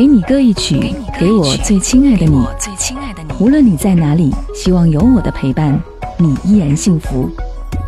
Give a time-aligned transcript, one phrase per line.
[0.00, 2.42] 给你歌一曲，给我最亲爱的你。
[3.38, 5.78] 无论你在哪里，希望有我的陪伴，
[6.16, 7.28] 你依然幸福。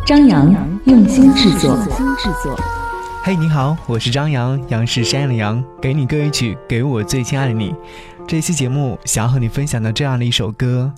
[0.05, 0.53] 张扬
[0.85, 1.75] 用心制作。
[3.23, 5.63] 嘿，你好，我是张扬，杨是山的羊。
[5.81, 7.73] 给你歌一曲，给我最亲爱的你。
[8.27, 10.93] 这期节目想要和你分享的这样的一首歌，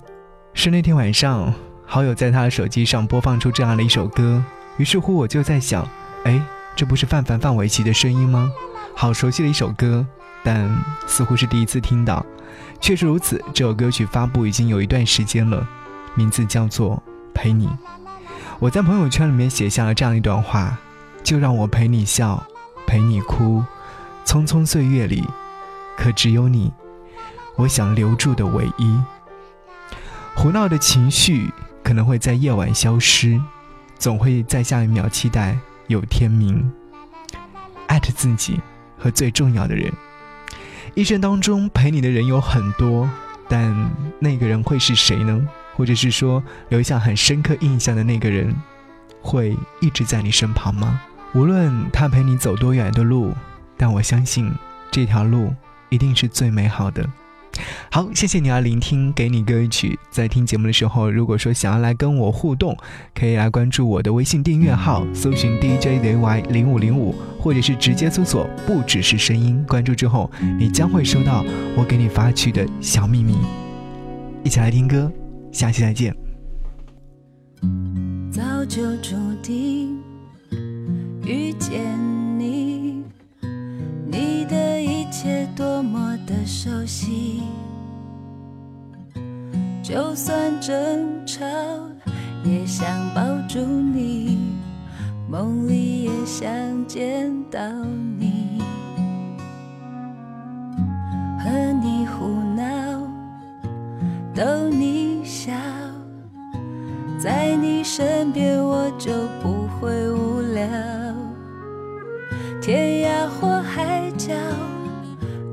[0.52, 1.50] 是那天晚上
[1.86, 4.44] 好友在他的手机上播放出这样的一首歌，
[4.76, 5.88] 于是乎我就在想，
[6.24, 6.38] 哎，
[6.76, 8.52] 这不是范范范玮琪的声音吗？
[8.94, 10.06] 好熟悉的一首歌。
[10.46, 10.70] 但
[11.08, 12.24] 似乎是第一次听到，
[12.80, 13.42] 确实如此。
[13.52, 15.68] 这首歌曲发布已经有一段时间了，
[16.14, 16.94] 名字叫做
[17.34, 17.66] 《陪你》。
[18.60, 20.78] 我在朋友圈里面写下了这样一段话：
[21.24, 22.40] 就让我陪你笑，
[22.86, 23.64] 陪你哭，
[24.24, 25.28] 匆匆岁月里，
[25.96, 26.72] 可只有你，
[27.56, 28.96] 我想留住的唯一。
[30.36, 33.40] 胡闹的情绪可能会在夜晚消失，
[33.98, 35.58] 总会在下一秒期待
[35.88, 36.72] 有天明。
[37.88, 38.60] 艾特自己
[38.96, 39.92] 和最重要的人。
[40.96, 43.06] 一生当中陪你的人有很多，
[43.50, 45.46] 但那个人会是谁呢？
[45.74, 48.56] 或者是说留下很深刻印象的那个人，
[49.20, 50.98] 会一直在你身旁吗？
[51.34, 53.34] 无论他陪你走多远的路，
[53.76, 54.50] 但我相信
[54.90, 55.54] 这条路
[55.90, 57.06] 一定是最美好的。
[57.90, 59.98] 好，谢谢你啊聆听，给你歌曲。
[60.10, 62.76] 在听节目的时候，如果说想要来跟我互动，
[63.14, 69.64] 可以来关注我的微信订阅号，搜寻 DJZY 零五零五，或者是直接搜索“不只是声音”。
[69.68, 71.44] 关注之后，你将会收到
[71.76, 73.36] 我给你发去的小秘密。
[74.44, 75.10] 一起来听歌，
[75.50, 76.14] 下期再见。
[78.30, 79.98] 早就注定
[81.24, 81.80] 遇见
[82.38, 83.02] 你，
[84.06, 87.42] 你的一切多么的熟悉。
[89.82, 91.46] 就算争吵，
[92.44, 94.52] 也想抱住你，
[95.30, 96.44] 梦里也想
[96.88, 97.60] 见到
[98.18, 98.60] 你，
[101.38, 101.48] 和
[101.80, 102.26] 你胡
[102.56, 102.64] 闹，
[104.34, 105.52] 逗你笑，
[107.20, 110.66] 在你身边我就不会无聊。
[112.60, 113.55] 天涯或，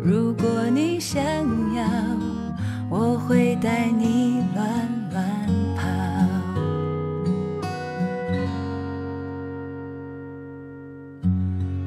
[0.03, 1.23] 如果你想
[1.73, 1.83] 要。
[2.95, 4.63] 我会带你乱
[5.11, 5.25] 乱
[5.75, 5.87] 跑，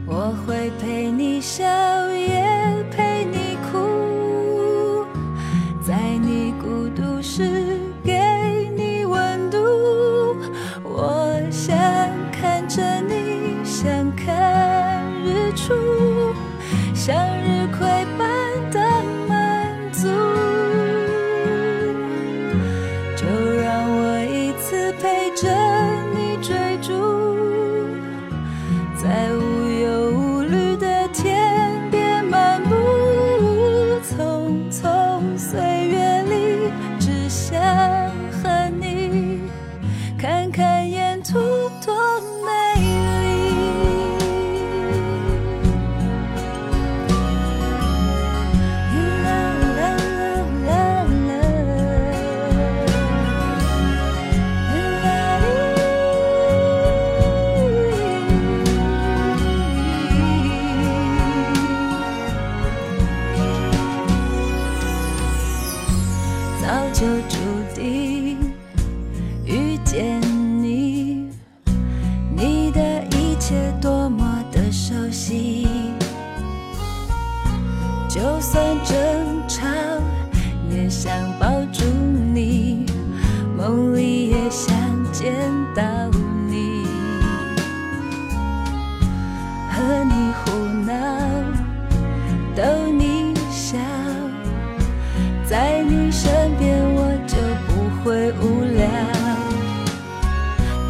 [0.04, 1.64] 我会陪你笑，
[2.10, 2.44] 也
[2.90, 5.06] 陪你哭，
[5.80, 9.58] 在你孤独时给你温度。
[10.82, 11.78] 我想
[12.32, 15.72] 看着你，想看日出，
[17.06, 17.86] 向日葵
[18.18, 18.26] 般
[18.72, 18.80] 的
[19.28, 20.08] 满足。
[23.14, 23.24] 就
[23.62, 25.65] 让我一次陪着
[78.36, 79.66] 就算争吵，
[80.68, 81.84] 也想抱住
[82.34, 82.84] 你，
[83.56, 84.76] 梦里也想
[85.10, 85.32] 见
[85.74, 85.82] 到
[86.46, 86.84] 你，
[89.72, 90.52] 和你胡
[90.84, 90.92] 闹，
[92.54, 93.78] 逗你笑，
[95.48, 98.86] 在你身边我就不会无聊。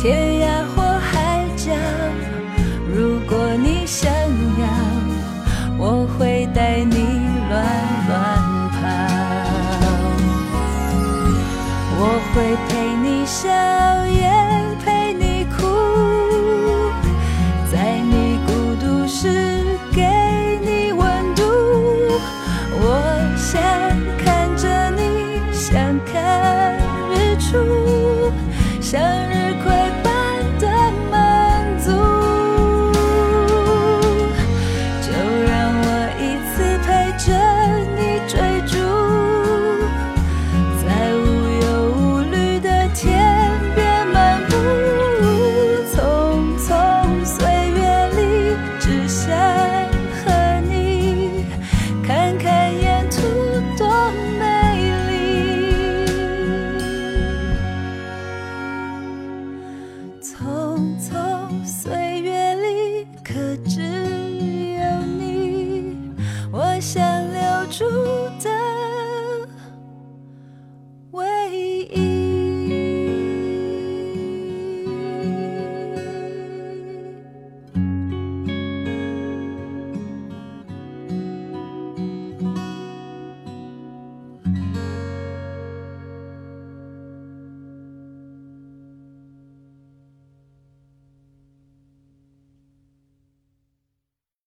[0.00, 0.35] 天
[12.36, 13.48] 会陪你笑，
[14.08, 14.45] 颜。